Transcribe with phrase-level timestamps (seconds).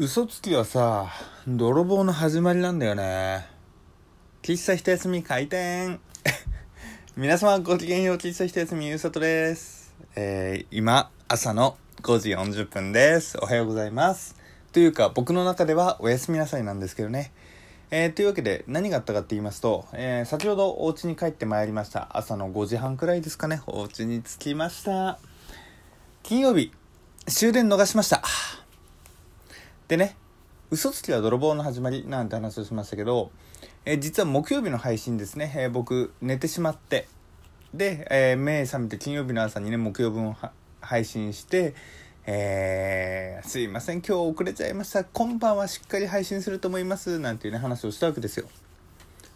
[0.00, 1.08] 嘘つきはさ、
[1.48, 3.48] 泥棒の始まりなんだよね。
[4.42, 5.98] 喫茶一休み開店
[7.18, 9.92] 皆様ごきげんよう、喫茶一休みゆうさとです。
[10.14, 13.38] えー、今、朝の5時40分です。
[13.42, 14.36] おはようございます。
[14.70, 17.32] というか、僕の中ではおやすみなさいなんですけどね。
[17.90, 22.16] えー、というわけで何があったかって言いますと、えー、先ほどお家に帰ってまいりました。
[22.16, 23.62] 朝の5時半くらいですかね。
[23.66, 25.18] お家に着きました。
[26.22, 26.72] 金曜日、
[27.26, 28.22] 終電逃しました。
[29.88, 30.16] でね、
[30.70, 33.30] 嘘つきは泥棒の始まりなんて話をしましたけど、
[33.86, 37.08] えー、実は木曜日の配信ですね、えー、僕寝てしまって、
[37.72, 40.36] で、えー、目覚めて金曜日の朝にね、木曜分を
[40.82, 41.74] 配信して、
[42.26, 45.04] えー、すいません、今日遅れちゃいました。
[45.04, 47.18] 今晩はしっかり配信すると思います。
[47.18, 48.46] なんていうね、話をしたわけですよ。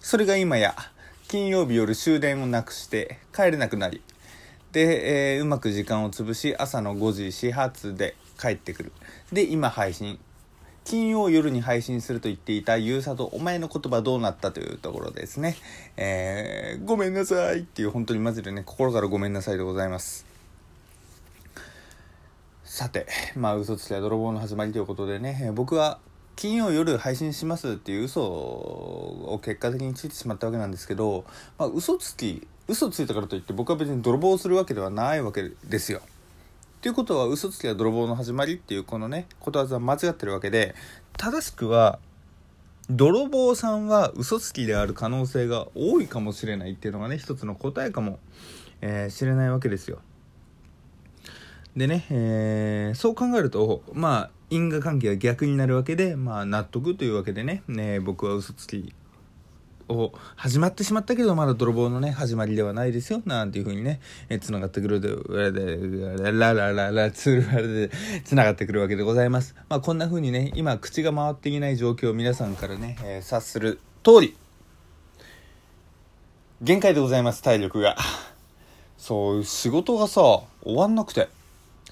[0.00, 0.74] それが今や、
[1.28, 4.02] 金曜日夜終電をなくして帰れなくなり、
[4.72, 8.92] で、えー、うまく時間を潰し、朝の5時始発で帰ってくる。
[9.32, 10.18] で、今配信。
[10.84, 15.56] 金曜夜に配信すると言っていたゆうさとお前の言葉どうなったというところですね。
[15.96, 20.26] えー、ごめんなさいっていう本当にマジでね、心からごめんなさいでございます。
[22.64, 25.98] さて、まあ嘘つきは泥棒の始まりということでね、僕は
[26.36, 31.24] 金曜夜配信しますっていう嘘を結果的についてしまったわけなんですけど、
[31.58, 36.00] まあ嘘つき、嘘ついたからといって僕は別に泥棒するわけではないわけですよ。
[36.82, 40.74] っていうことは嘘つきは泥棒の始まりっていうこのねことわざは間違ってるわけで
[41.16, 42.00] 正しくは
[42.90, 48.18] 泥棒さんは嘘つきである可能性が多いかもしれないっていうのがね一つの答えかも、
[48.80, 50.00] えー、しれないわけですよ。
[51.76, 58.92] でね、えー、そう考えるとまあ因果関係が逆になるわけで、まあ、納得というわけでねね僕は嘘つき
[59.88, 65.10] を始まってしまったけどまだ泥棒のね始まりではないですよなんていう風にねえ繋がってくるで
[66.32, 67.90] ラララララツールで
[68.24, 69.54] 繋がってくるわけでございます。
[69.68, 74.36] まあこんな風にね今口が回っていない状況を皆さんからね、えー、察する通り
[76.60, 77.96] 限界でございます体力が。
[78.98, 80.20] そう仕事がさ
[80.62, 81.28] 終わんなくて。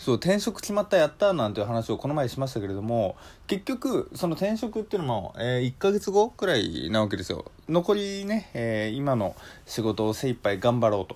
[0.00, 3.16] そう転職決まったやったなんていう話をこの前しましたけれども
[3.46, 7.44] 結局その転職っていうのも、えー、1ヶ月後くらいなわけですよ。
[7.68, 11.06] 残りね、えー、今の仕事を精一杯頑張ろう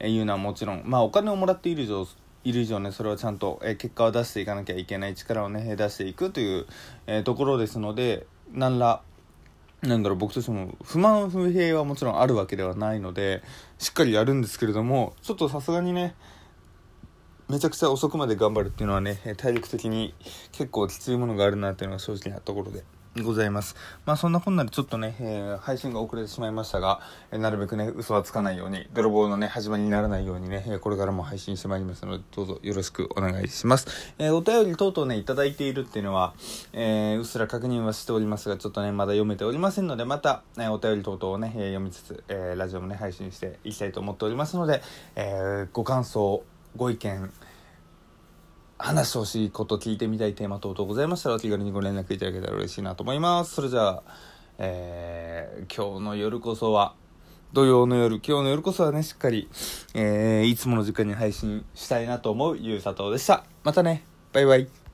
[0.00, 2.06] というのはもちろんまあお金をもらっている以上
[2.44, 6.66] いる以上ねそれはちゃんと、えー、結果を出していかなきゃいけない力をね出していくという、
[7.06, 9.02] え、ところですので何ら
[9.82, 13.42] なんだろう僕としても不満不平はもちろんあるわけではないので
[13.78, 16.14] しっかりやるんですけれどもちょっとさすがにね
[17.52, 20.14] めちゃくちゃ遅くまで頑張るっていうのはね、体力的に
[20.52, 22.82] 結構きついものがあるなっていうのが正直なところで。
[23.20, 23.76] ございます。
[24.06, 34.14] まあそんなこんなでちょっとね、えー、配信が遅れてしまいましたが、えー、なるべくね、嘘はつかないように、泥棒のね、始まりにならないようにね、え、これからも配信してまいりますので、どうぞよろしくお願いします。
[34.18, 36.32] えお便り等々ね、いいているっていうのは、
[36.72, 44.80] えうっすら確認はしておりますが、ちょっとね、まだ読めておりませんので、また、えお便り等々をね、え読みつつ、えラジオもね、配信していきたいと思っておりますので、
[45.16, 46.42] えご感想、
[46.76, 47.30] ご意見、
[48.78, 53.54] 話してほしいこと聞いてみたいテーマ等々ございましたらお気軽にご連絡いただけたら嬉しいなと思います。
[53.54, 54.02] それじゃあ、
[54.58, 56.94] えー、今日の夜こそは
[57.52, 59.48] 土曜の夜今日の夜こそはねしっかり、
[59.94, 63.44] えー、いつもの時間に配信したいなと思うゆうさとうでした。
[63.62, 64.04] またね。
[64.32, 64.81] バイバイ。